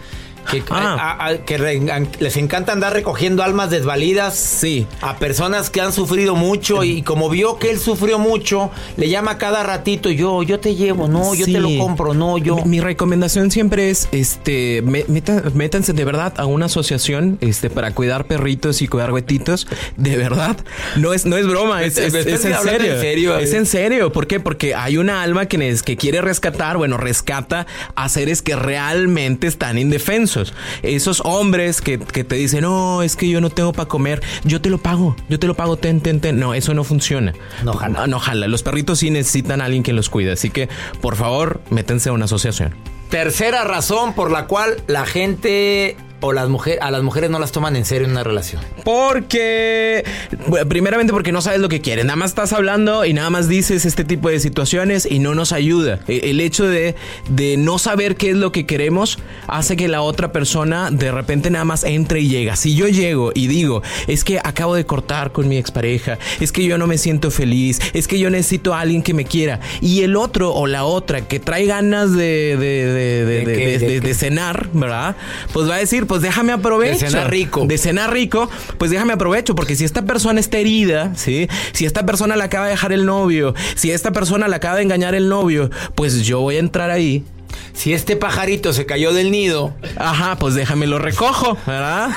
que, 0.50 0.62
Ah. 0.70 1.16
a- 1.18 1.26
a- 1.26 1.38
que 1.38 1.58
re- 1.58 1.90
an- 1.92 2.08
les 2.20 2.36
encanta 2.36 2.72
andar 2.72 2.92
recogiendo 2.92 3.42
almas 3.42 3.70
desvalidas. 3.70 4.36
Sí. 4.36 4.86
A 5.00 5.16
personas 5.18 5.70
que 5.70 5.80
han 5.80 5.92
sufrido 5.92 6.34
mucho 6.34 6.84
y 6.84 7.02
como 7.02 7.28
vio 7.30 7.58
que 7.58 7.70
él 7.70 7.78
sufrió 7.78 8.18
mucho, 8.18 8.70
le 8.96 9.08
llama 9.08 9.38
cada 9.38 9.62
ratito, 9.62 10.10
yo, 10.10 10.42
yo 10.42 10.60
te 10.60 10.74
llevo, 10.74 11.08
no, 11.08 11.34
yo 11.34 11.46
Sí. 11.46 11.52
te 11.52 11.60
lo 11.60 11.68
compro, 11.78 12.14
no, 12.14 12.38
yo. 12.38 12.56
Mi, 12.56 12.62
mi 12.74 12.80
recomendación 12.80 13.50
siempre 13.50 13.90
es, 13.90 14.08
este, 14.12 14.82
me- 14.82 15.04
meta- 15.08 15.42
métanse 15.54 15.92
de 15.92 16.04
verdad 16.04 16.34
a 16.36 16.46
una 16.46 16.66
asociación, 16.66 17.38
este, 17.40 17.70
para 17.70 17.92
cuidar 17.92 18.26
perritos 18.26 18.82
y 18.82 18.88
cuidar 18.88 19.12
huetitos. 19.12 19.66
De 19.96 20.16
verdad, 20.16 20.56
no 20.96 21.12
es, 21.14 21.24
no 21.26 21.36
es 21.36 21.46
broma, 21.46 21.82
es, 21.84 21.96
es- 21.98 22.14
es 22.14 22.26
en 22.26 22.38
serio. 22.62 22.94
en 22.94 23.00
serio, 23.00 23.38
Es 23.38 23.52
en 23.52 23.66
serio. 23.66 24.12
¿Por 24.12 24.26
qué? 24.26 24.40
Porque 24.40 24.74
hay 24.74 24.96
una 24.96 25.22
alma 25.22 25.46
que, 25.46 25.54
que 25.84 25.96
quiere 25.96 26.20
rescatar, 26.20 26.76
bueno, 26.76 26.96
rescata 26.96 27.66
a 27.94 28.08
seres 28.08 28.42
que 28.42 28.56
realmente 28.56 29.46
están 29.46 29.78
indefensos. 29.78 30.33
Esos 30.82 31.20
hombres 31.24 31.80
que, 31.80 31.98
que 31.98 32.24
te 32.24 32.36
dicen, 32.36 32.62
no, 32.62 33.02
es 33.02 33.16
que 33.16 33.28
yo 33.28 33.40
no 33.40 33.50
tengo 33.50 33.72
para 33.72 33.88
comer, 33.88 34.22
yo 34.44 34.60
te 34.60 34.70
lo 34.70 34.78
pago, 34.78 35.16
yo 35.28 35.38
te 35.38 35.46
lo 35.46 35.54
pago, 35.54 35.76
ten, 35.76 36.00
ten, 36.00 36.20
ten. 36.20 36.38
No, 36.38 36.54
eso 36.54 36.74
no 36.74 36.84
funciona. 36.84 37.32
No 37.62 37.74
jala. 37.74 38.00
No, 38.00 38.06
no 38.06 38.18
jala. 38.18 38.48
Los 38.48 38.62
perritos 38.62 38.98
sí 38.98 39.10
necesitan 39.10 39.60
a 39.60 39.66
alguien 39.66 39.82
que 39.82 39.92
los 39.92 40.10
cuide. 40.10 40.32
Así 40.32 40.50
que, 40.50 40.68
por 41.00 41.16
favor, 41.16 41.60
métanse 41.70 42.08
a 42.08 42.12
una 42.12 42.24
asociación. 42.26 42.74
Tercera 43.10 43.64
razón 43.64 44.14
por 44.14 44.30
la 44.30 44.46
cual 44.46 44.82
la 44.86 45.06
gente 45.06 45.96
o 46.24 46.32
las 46.32 46.48
mujeres 46.48 46.80
a 46.82 46.90
las 46.90 47.02
mujeres 47.02 47.30
no 47.30 47.38
las 47.38 47.52
toman 47.52 47.76
en 47.76 47.84
serio 47.84 48.06
en 48.06 48.12
una 48.12 48.24
relación. 48.24 48.62
Porque, 48.82 50.04
bueno, 50.46 50.68
primeramente 50.68 51.12
porque 51.12 51.32
no 51.32 51.40
sabes 51.42 51.60
lo 51.60 51.68
que 51.68 51.80
quieres. 51.80 52.04
Nada 52.04 52.16
más 52.16 52.30
estás 52.30 52.52
hablando 52.52 53.04
y 53.04 53.12
nada 53.12 53.30
más 53.30 53.48
dices 53.48 53.84
este 53.84 54.04
tipo 54.04 54.28
de 54.28 54.40
situaciones 54.40 55.06
y 55.10 55.18
no 55.18 55.34
nos 55.34 55.52
ayuda. 55.52 56.00
E- 56.08 56.30
El 56.30 56.40
hecho 56.40 56.66
de, 56.66 56.94
de 57.28 57.56
no 57.56 57.78
saber 57.78 58.16
qué 58.16 58.30
es 58.30 58.36
lo 58.36 58.52
que 58.52 58.66
queremos 58.66 59.18
hace 59.46 59.76
que 59.76 59.88
la 59.88 60.00
otra 60.02 60.32
persona 60.32 60.90
de 60.90 61.12
repente 61.12 61.50
nada 61.50 61.64
más 61.64 61.84
entre 61.84 62.20
y 62.20 62.28
llega. 62.28 62.56
Si 62.56 62.74
yo 62.74 62.88
llego 62.88 63.30
y 63.34 63.46
digo, 63.46 63.82
es 64.06 64.24
que 64.24 64.38
acabo 64.38 64.74
de 64.74 64.86
cortar 64.86 65.32
con 65.32 65.48
mi 65.48 65.56
expareja, 65.58 66.18
es 66.40 66.52
que 66.52 66.64
yo 66.64 66.78
no 66.78 66.86
me 66.86 66.98
siento 66.98 67.30
feliz, 67.30 67.80
es 67.92 68.08
que 68.08 68.18
yo 68.18 68.30
necesito 68.30 68.74
a 68.74 68.80
alguien 68.80 69.02
que 69.02 69.14
me 69.14 69.24
quiera. 69.24 69.60
Y 69.80 70.02
el 70.02 70.16
otro 70.16 70.52
o 70.54 70.66
la 70.66 70.84
otra 70.84 71.22
que 71.28 71.40
trae 71.40 71.66
ganas 71.66 72.12
de, 72.12 72.56
de, 72.56 73.24
de, 73.24 74.00
de- 74.00 74.14
cenar, 74.14 74.68
¿verdad? 74.72 75.16
Pues 75.52 75.68
va 75.68 75.74
a 75.74 75.78
decir, 75.78 76.06
pues 76.14 76.22
déjame 76.22 76.52
aprovechar. 76.52 77.00
De 77.00 77.10
cenar 77.10 77.28
rico. 77.32 77.66
De 77.66 77.76
cenar 77.76 78.12
rico, 78.12 78.48
pues 78.78 78.92
déjame 78.92 79.14
aprovecho, 79.14 79.56
porque 79.56 79.74
si 79.74 79.84
esta 79.84 80.02
persona 80.02 80.38
está 80.38 80.58
herida, 80.58 81.10
¿sí? 81.16 81.48
Si 81.72 81.86
esta 81.86 82.06
persona 82.06 82.36
le 82.36 82.44
acaba 82.44 82.66
de 82.66 82.70
dejar 82.70 82.92
el 82.92 83.04
novio, 83.04 83.52
si 83.74 83.90
esta 83.90 84.12
persona 84.12 84.46
le 84.46 84.54
acaba 84.54 84.76
de 84.76 84.84
engañar 84.84 85.16
el 85.16 85.28
novio, 85.28 85.70
pues 85.96 86.22
yo 86.24 86.38
voy 86.38 86.54
a 86.54 86.60
entrar 86.60 86.92
ahí. 86.92 87.24
Si 87.72 87.94
este 87.94 88.14
pajarito 88.14 88.72
se 88.72 88.86
cayó 88.86 89.12
del 89.12 89.32
nido, 89.32 89.74
Ajá, 89.96 90.36
pues 90.38 90.54
déjame 90.54 90.86
lo 90.86 91.00
recojo, 91.00 91.58
¿verdad? 91.66 92.10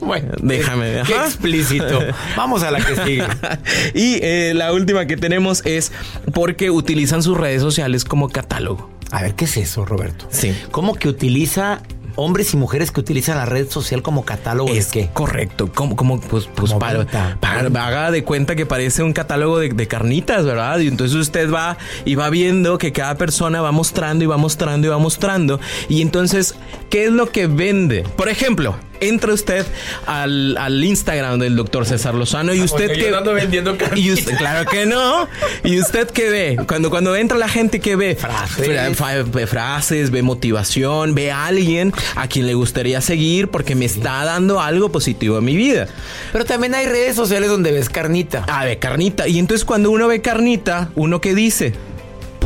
bueno, 0.00 0.28
Déjame, 0.40 1.02
Qué 1.04 1.14
ajá. 1.14 1.26
explícito. 1.26 1.98
Vamos 2.36 2.62
a 2.62 2.70
la 2.70 2.78
que 2.78 2.94
sigue. 2.94 3.24
y 3.94 4.20
eh, 4.22 4.52
la 4.54 4.72
última 4.72 5.06
que 5.06 5.16
tenemos 5.16 5.66
es 5.66 5.90
porque 6.32 6.70
utilizan 6.70 7.24
sus 7.24 7.36
redes 7.36 7.60
sociales 7.60 8.04
como 8.04 8.28
catálogo. 8.28 8.88
A 9.10 9.20
ver, 9.22 9.34
¿qué 9.34 9.46
es 9.46 9.56
eso, 9.56 9.84
Roberto? 9.84 10.28
Sí. 10.30 10.56
¿Cómo 10.70 10.94
que 10.94 11.08
utiliza 11.08 11.80
hombres 12.16 12.52
y 12.54 12.56
mujeres 12.56 12.90
que 12.90 13.00
utilizan 13.00 13.36
la 13.36 13.46
red 13.46 13.68
social 13.70 14.02
como 14.02 14.24
catálogo 14.24 14.70
Es 14.72 14.90
de 14.90 15.02
qué? 15.02 15.10
correcto. 15.12 15.70
Como, 15.72 15.96
como 15.96 16.20
pues, 16.20 16.48
pues 16.54 16.68
Como 16.72 16.80
para, 16.80 16.98
venta. 16.98 17.36
para- 17.40 17.86
haga 17.86 18.10
de 18.10 18.24
cuenta 18.24 18.56
que 18.56 18.66
parece 18.66 19.02
un 19.02 19.12
catálogo 19.12 19.58
de, 19.58 19.68
de 19.68 19.86
carnitas, 19.86 20.44
¿verdad? 20.44 20.78
Y 20.80 20.88
entonces 20.88 21.16
usted 21.16 21.52
va 21.52 21.76
y 22.04 22.14
va 22.14 22.30
viendo 22.30 22.78
que 22.78 22.92
cada 22.92 23.14
persona 23.16 23.60
va 23.60 23.70
mostrando 23.72 24.24
y 24.24 24.26
va 24.26 24.36
mostrando 24.36 24.86
y 24.86 24.90
va 24.90 24.98
mostrando. 24.98 25.60
Y 25.88 26.02
entonces, 26.02 26.54
¿qué 26.90 27.04
es 27.06 27.12
lo 27.12 27.30
que 27.30 27.46
vende? 27.46 28.02
Por 28.16 28.28
ejemplo, 28.28 28.74
entra 29.00 29.32
usted 29.32 29.66
al, 30.06 30.56
al 30.58 30.82
Instagram 30.82 31.38
del 31.38 31.56
doctor 31.56 31.86
César 31.86 32.14
Lozano 32.14 32.54
y 32.54 32.60
usted 32.62 32.86
porque 32.88 33.00
yo 33.02 33.08
que 33.10 33.16
ando 33.16 33.32
vendiendo 33.34 33.76
y 33.94 34.12
usted, 34.12 34.36
claro 34.36 34.68
que 34.70 34.86
no. 34.86 35.28
¿Y 35.64 35.78
usted 35.80 36.08
qué 36.10 36.30
ve? 36.30 36.56
Cuando, 36.66 36.90
cuando 36.90 37.14
entra 37.16 37.36
la 37.38 37.48
gente, 37.48 37.80
¿qué 37.80 37.96
ve? 37.96 38.14
Frases. 38.16 38.96
Fra- 38.96 39.22
ve 39.22 39.46
frases, 39.46 40.10
ve 40.10 40.22
motivación, 40.22 41.14
ve 41.14 41.30
a 41.30 41.46
alguien 41.46 41.92
a 42.14 42.28
quien 42.28 42.46
le 42.46 42.54
gustaría 42.54 43.00
seguir 43.00 43.48
porque 43.48 43.74
me 43.74 43.84
está 43.84 44.24
dando 44.24 44.60
algo 44.60 44.90
positivo 44.90 45.38
en 45.38 45.44
mi 45.44 45.56
vida. 45.56 45.86
Pero 46.32 46.44
también 46.44 46.74
hay 46.74 46.86
redes 46.86 47.16
sociales 47.16 47.48
donde 47.48 47.72
ves 47.72 47.88
carnita. 47.88 48.44
Ah, 48.48 48.64
ve 48.64 48.78
carnita. 48.78 49.28
Y 49.28 49.38
entonces 49.38 49.64
cuando 49.64 49.90
uno 49.90 50.08
ve 50.08 50.20
carnita, 50.22 50.90
¿uno 50.94 51.20
qué 51.20 51.34
dice? 51.34 51.74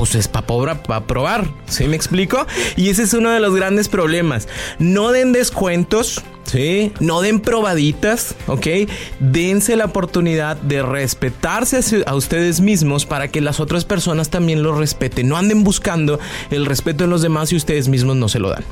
Pues 0.01 0.15
es 0.15 0.29
para 0.29 1.07
probar, 1.07 1.47
¿sí 1.67 1.87
me 1.87 1.95
explico? 1.95 2.47
Y 2.75 2.89
ese 2.89 3.03
es 3.03 3.13
uno 3.13 3.33
de 3.33 3.39
los 3.39 3.55
grandes 3.55 3.91
problemas. 3.91 4.49
No 4.79 5.13
den 5.13 5.35
descuentos, 5.35 6.23
¿sí? 6.45 6.95
No 7.01 7.21
den 7.21 7.39
probaditas, 7.39 8.35
¿ok? 8.47 8.67
Dense 9.19 9.77
la 9.77 9.85
oportunidad 9.85 10.57
de 10.57 10.81
respetarse 10.81 11.81
a 12.07 12.15
ustedes 12.15 12.63
mismos 12.63 13.05
para 13.05 13.29
que 13.29 13.43
las 13.43 13.61
otras 13.61 13.85
personas 13.85 14.31
también 14.31 14.63
lo 14.63 14.75
respeten. 14.75 15.29
No 15.29 15.37
anden 15.37 15.65
buscando 15.65 16.19
el 16.51 16.65
respeto 16.65 17.05
de 17.05 17.11
los 17.11 17.21
demás 17.21 17.53
y 17.53 17.57
ustedes 17.57 17.89
mismos 17.89 18.17
no 18.17 18.31
se 18.31 18.39
lo 18.39 18.49
dan. 18.49 18.65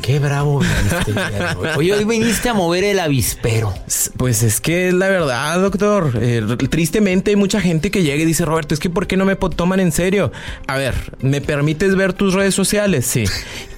Qué 0.00 0.18
bravo 0.18 0.60
viniste. 0.60 1.14
Oye, 1.76 1.92
hoy 1.92 2.04
viniste 2.04 2.48
a 2.48 2.54
mover 2.54 2.84
el 2.84 2.98
avispero. 2.98 3.74
Pues 4.22 4.44
es 4.44 4.60
que 4.60 4.86
es 4.86 4.94
la 4.94 5.08
verdad, 5.08 5.60
doctor. 5.60 6.12
Eh, 6.22 6.46
tristemente 6.70 7.32
hay 7.32 7.36
mucha 7.36 7.60
gente 7.60 7.90
que 7.90 8.04
llega 8.04 8.22
y 8.22 8.24
dice, 8.24 8.44
Roberto, 8.44 8.72
es 8.72 8.78
que 8.78 8.88
¿por 8.88 9.08
qué 9.08 9.16
no 9.16 9.24
me 9.24 9.34
toman 9.34 9.80
en 9.80 9.90
serio? 9.90 10.30
A 10.68 10.76
ver, 10.76 10.94
¿me 11.22 11.40
permites 11.40 11.96
ver 11.96 12.12
tus 12.12 12.32
redes 12.32 12.54
sociales? 12.54 13.04
Sí. 13.04 13.24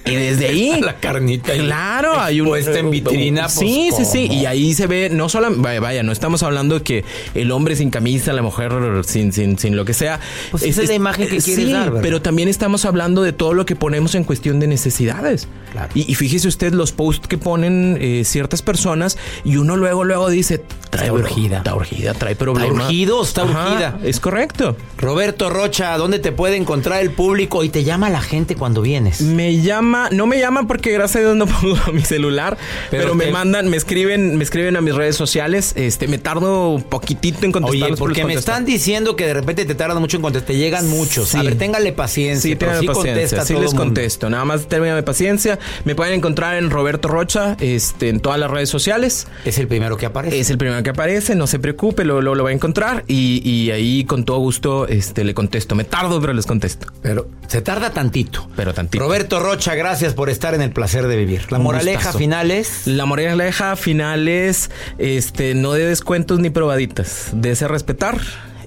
Y 0.05 0.15
desde 0.15 0.47
ahí. 0.47 0.79
la 0.81 0.97
carnita. 0.97 1.53
Claro, 1.53 2.19
hay 2.19 2.41
un. 2.41 2.47
Puesta 2.47 2.77
en 2.77 2.91
vitrina. 2.91 3.43
Pues, 3.43 3.53
sí, 3.53 3.89
sí, 3.95 4.05
sí. 4.05 4.27
Y 4.31 4.45
ahí 4.45 4.73
se 4.73 4.87
ve, 4.87 5.09
no 5.09 5.29
solo. 5.29 5.49
Vaya, 5.55 5.79
vaya, 5.79 6.03
no 6.03 6.11
estamos 6.11 6.43
hablando 6.43 6.75
de 6.75 6.83
que 6.83 7.05
el 7.33 7.51
hombre 7.51 7.75
sin 7.75 7.89
camisa, 7.89 8.33
la 8.33 8.41
mujer 8.41 8.71
sin, 9.05 9.33
sin, 9.33 9.57
sin 9.57 9.75
lo 9.75 9.85
que 9.85 9.93
sea. 9.93 10.19
Pues 10.51 10.63
esa 10.63 10.83
es, 10.83 10.89
la 10.89 10.95
imagen 10.95 11.27
que 11.27 11.37
quieres 11.39 11.71
dar, 11.71 11.85
¿verdad? 11.85 12.01
Pero 12.01 12.21
también 12.21 12.49
estamos 12.49 12.85
hablando 12.85 13.23
de 13.23 13.33
todo 13.33 13.53
lo 13.53 13.65
que 13.65 13.75
ponemos 13.75 14.15
en 14.15 14.23
cuestión 14.23 14.59
de 14.59 14.67
necesidades. 14.67 15.47
Claro. 15.71 15.89
Y, 15.95 16.15
fíjese 16.15 16.47
usted 16.47 16.73
los 16.73 16.91
posts 16.91 17.27
que 17.27 17.37
ponen 17.37 17.97
eh, 17.99 18.23
ciertas 18.25 18.61
personas 18.61 19.17
y 19.43 19.57
uno 19.57 19.75
luego, 19.75 20.03
luego 20.03 20.29
dice. 20.29 20.61
Trae 20.89 21.11
urgida. 21.11 21.57
Está 21.57 21.75
urgida, 21.75 22.13
trae 22.13 22.35
problemas. 22.35 22.71
Está 22.71 22.83
urgido, 22.85 23.23
está 23.23 23.43
urgida. 23.43 23.99
Es 24.03 24.19
correcto. 24.19 24.77
Roberto 24.97 25.49
Rocha, 25.49 25.97
¿dónde 25.97 26.19
te 26.19 26.31
puede 26.31 26.55
encontrar 26.55 27.01
el 27.01 27.11
público 27.11 27.63
y 27.63 27.69
te 27.69 27.83
llama 27.83 28.09
la 28.09 28.21
gente 28.21 28.55
cuando 28.55 28.81
vienes? 28.81 29.21
Me 29.21 29.61
llama 29.61 29.94
no 30.11 30.27
me 30.27 30.39
llaman 30.39 30.67
porque 30.67 30.91
gracias 30.91 31.17
a 31.17 31.19
Dios 31.27 31.35
no 31.35 31.47
pongo 31.61 31.77
mi 31.93 32.01
celular, 32.01 32.57
pero, 32.91 33.15
me 33.15 33.31
mandan, 33.31 33.69
me 33.69 33.77
escriben, 33.77 34.37
me 34.37 34.43
escriben 34.43 34.75
a 34.75 34.81
mis 34.81 34.95
redes 34.95 35.15
sociales, 35.15 35.73
este, 35.75 36.07
me 36.07 36.17
tardo 36.17 36.69
un 36.69 36.83
poquitito 36.83 37.45
en 37.45 37.51
contestar. 37.51 37.91
Oye, 37.91 37.97
porque 37.97 38.25
me 38.25 38.33
están 38.33 38.65
diciendo 38.65 39.15
que 39.15 39.25
de 39.25 39.33
repente 39.33 39.65
te 39.65 39.75
tardan 39.75 39.99
mucho 39.99 40.17
en 40.17 40.23
contestar, 40.23 40.47
te 40.47 40.57
llegan 40.57 40.87
muchos. 40.89 41.33
A 41.35 41.43
ver, 41.43 41.57
téngale 41.57 41.93
paciencia. 41.93 42.51
Sí, 42.51 42.55
téngale 42.55 42.85
paciencia, 42.85 43.45
sí 43.45 43.55
les 43.55 43.73
contesto, 43.73 44.29
nada 44.29 44.45
más 44.45 44.67
mi 44.69 45.01
paciencia. 45.01 45.59
Me 45.83 45.95
pueden 45.95 46.13
encontrar 46.13 46.55
en 46.55 46.69
Roberto 46.69 47.07
Rocha, 47.07 47.55
este, 47.59 48.09
en 48.09 48.19
todas 48.19 48.39
las 48.39 48.51
redes 48.51 48.69
sociales. 48.69 49.27
Es 49.45 49.57
el 49.57 49.67
primero 49.67 49.97
que 49.97 50.05
aparece. 50.05 50.39
Es 50.39 50.49
el 50.49 50.57
primero 50.57 50.81
que 50.83 50.89
aparece, 50.89 51.35
no 51.35 51.47
se 51.47 51.59
preocupe, 51.59 52.03
lo, 52.03 52.21
lo, 52.21 52.43
va 52.43 52.49
a 52.49 52.53
encontrar 52.53 53.03
y, 53.07 53.41
y, 53.49 53.71
ahí 53.71 54.05
con 54.05 54.25
todo 54.25 54.39
gusto 54.39 54.87
este, 54.87 55.23
le 55.23 55.33
contesto. 55.33 55.75
Me 55.75 55.83
tardo, 55.83 56.19
pero 56.21 56.33
les 56.33 56.45
contesto. 56.45 56.87
Pero 57.01 57.27
se 57.47 57.61
tarda 57.61 57.91
tantito. 57.91 58.47
Pero 58.55 58.73
tantito. 58.73 59.03
Roberto 59.03 59.39
Rocha, 59.39 59.75
gracias 59.75 59.84
por 60.15 60.31
estar 60.31 60.55
en 60.55 60.61
el 60.61 60.71
placer 60.71 61.07
de 61.07 61.15
vivir. 61.15 61.51
La 61.51 61.59
moraleja 61.59 62.11
final 62.11 62.49
es. 62.49 62.87
La 62.87 63.05
moraleja 63.05 63.75
final 63.75 64.27
es 64.27 64.71
este, 64.97 65.53
no 65.53 65.73
de 65.73 65.85
descuentos 65.85 66.39
ni 66.39 66.49
probaditas. 66.49 67.29
De 67.33 67.51
ese 67.51 67.67
respetar. 67.67 68.19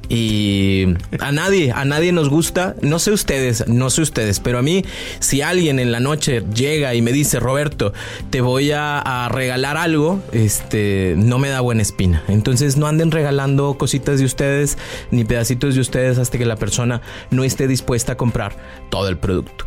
Y 0.08 0.94
a 1.20 1.32
nadie, 1.32 1.72
a 1.72 1.84
nadie 1.84 2.12
nos 2.12 2.30
gusta, 2.30 2.76
no 2.80 2.98
sé 2.98 3.10
ustedes, 3.10 3.68
no 3.68 3.90
sé 3.90 4.00
ustedes, 4.00 4.40
pero 4.40 4.58
a 4.58 4.62
mí, 4.62 4.82
si 5.18 5.42
alguien 5.42 5.78
en 5.78 5.92
la 5.92 6.00
noche 6.00 6.44
llega 6.54 6.94
y 6.94 7.02
me 7.02 7.12
dice, 7.12 7.40
Roberto, 7.40 7.92
te 8.30 8.40
voy 8.40 8.70
a, 8.72 9.28
regalar 9.30 9.76
algo, 9.76 10.22
este, 10.32 11.12
no 11.18 11.38
me 11.38 11.50
da 11.50 11.60
buena 11.60 11.82
espina. 11.82 12.22
Entonces 12.28 12.78
no 12.78 12.87
anden 12.87 13.10
regalando 13.10 13.76
cositas 13.76 14.18
de 14.18 14.25
ustedes, 14.25 14.78
ni 15.10 15.25
pedacitos 15.25 15.75
de 15.75 15.82
ustedes 15.82 16.16
hasta 16.16 16.38
que 16.38 16.46
la 16.46 16.56
persona 16.56 17.02
no 17.30 17.44
esté 17.44 17.68
dispuesta 17.68 18.12
a 18.12 18.16
comprar 18.16 18.56
todo 18.88 19.08
el 19.08 19.18
producto. 19.18 19.66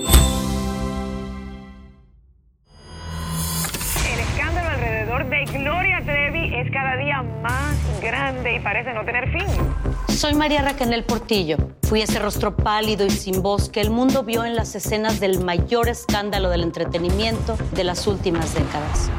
Soy 10.21 10.35
María 10.35 10.61
Raquel 10.61 11.03
Portillo. 11.03 11.57
Fui 11.81 12.03
ese 12.03 12.19
rostro 12.19 12.55
pálido 12.55 13.07
y 13.07 13.09
sin 13.09 13.41
voz 13.41 13.69
que 13.69 13.81
el 13.81 13.89
mundo 13.89 14.21
vio 14.21 14.45
en 14.45 14.55
las 14.55 14.75
escenas 14.75 15.19
del 15.19 15.43
mayor 15.43 15.89
escándalo 15.89 16.49
del 16.49 16.61
entretenimiento 16.61 17.57
de 17.71 17.83
las 17.83 18.05
últimas 18.05 18.53
décadas. 18.53 19.09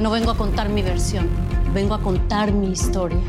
No 0.00 0.10
vengo 0.10 0.32
a 0.32 0.36
contar 0.36 0.68
mi 0.68 0.82
versión, 0.82 1.28
vengo 1.72 1.94
a 1.94 2.00
contar 2.00 2.50
mi 2.50 2.72
historia. 2.72 3.20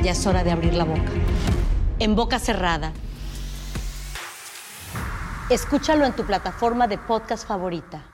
Ya 0.00 0.12
es 0.12 0.26
hora 0.26 0.42
de 0.42 0.50
abrir 0.50 0.72
la 0.72 0.84
boca. 0.84 1.12
En 1.98 2.16
boca 2.16 2.38
cerrada. 2.38 2.94
Escúchalo 5.50 6.06
en 6.06 6.14
tu 6.14 6.24
plataforma 6.24 6.88
de 6.88 6.96
podcast 6.96 7.46
favorita. 7.46 8.06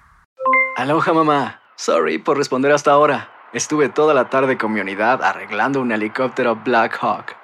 Aloha 0.76 1.12
mamá. 1.12 1.60
Sorry 1.76 2.18
por 2.18 2.36
responder 2.36 2.72
hasta 2.72 2.90
ahora. 2.90 3.30
Estuve 3.52 3.90
toda 3.90 4.12
la 4.12 4.28
tarde 4.28 4.58
con 4.58 4.72
mi 4.72 4.80
unidad 4.80 5.22
arreglando 5.22 5.80
un 5.80 5.92
helicóptero 5.92 6.56
Black 6.56 6.98
Hawk. 7.00 7.43